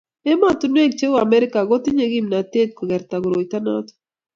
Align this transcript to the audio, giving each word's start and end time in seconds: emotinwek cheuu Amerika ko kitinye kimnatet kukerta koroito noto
emotinwek 0.31 0.91
cheuu 0.99 1.21
Amerika 1.25 1.59
ko 1.69 1.75
kitinye 1.77 2.05
kimnatet 2.11 2.69
kukerta 2.77 3.15
koroito 3.23 3.57
noto 3.65 3.93